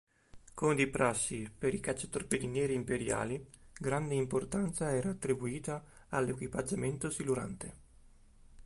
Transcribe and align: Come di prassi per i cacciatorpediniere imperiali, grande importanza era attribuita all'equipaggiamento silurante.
Come 0.55 0.73
di 0.73 0.87
prassi 0.87 1.47
per 1.55 1.75
i 1.75 1.79
cacciatorpediniere 1.79 2.73
imperiali, 2.73 3.47
grande 3.71 4.15
importanza 4.15 4.89
era 4.89 5.11
attribuita 5.11 5.85
all'equipaggiamento 6.09 7.11
silurante. 7.11 7.75